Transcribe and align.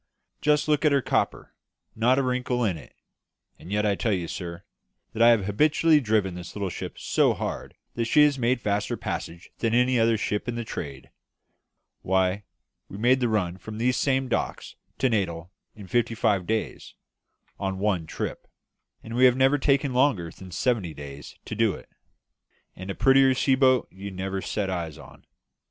just 0.41 0.67
look 0.67 0.83
at 0.83 0.91
her 0.91 0.99
copper 0.99 1.53
not 1.95 2.17
a 2.17 2.23
wrinkle 2.23 2.63
in 2.65 2.75
it; 2.75 2.95
and 3.59 3.71
yet 3.71 3.85
I 3.85 3.93
tell 3.93 4.11
you, 4.13 4.27
sir, 4.27 4.63
that 5.13 5.21
I 5.21 5.29
have 5.29 5.45
habitually 5.45 5.99
driven 5.99 6.33
this 6.33 6.55
little 6.55 6.71
ship 6.71 6.97
so 6.97 7.35
hard 7.35 7.75
that 7.93 8.05
she 8.05 8.23
has 8.23 8.39
made 8.39 8.61
faster 8.61 8.97
passages 8.97 9.51
than 9.59 9.75
any 9.75 9.99
other 9.99 10.17
ship 10.17 10.47
in 10.47 10.55
the 10.55 10.63
trade. 10.63 11.11
Why, 12.01 12.45
we 12.89 12.97
made 12.97 13.19
the 13.19 13.29
run 13.29 13.57
from 13.59 13.77
these 13.77 13.95
same 13.95 14.27
docks 14.27 14.75
to 14.97 15.07
Natal 15.07 15.51
in 15.75 15.85
fifty 15.85 16.15
five 16.15 16.47
days, 16.47 16.95
on 17.59 17.77
one 17.77 18.07
trip; 18.07 18.47
and 19.03 19.13
we 19.13 19.25
have 19.25 19.37
never 19.37 19.59
taken 19.59 19.93
longer 19.93 20.31
than 20.31 20.49
seventy 20.49 20.95
days 20.95 21.37
to 21.45 21.53
do 21.53 21.73
it. 21.75 21.87
And 22.75 22.89
a 22.89 22.95
prettier 22.95 23.35
sea 23.35 23.53
boat 23.53 23.87
you 23.91 24.09
never 24.09 24.41
set 24.41 24.67
eyes 24.67 24.97
on. 24.97 25.25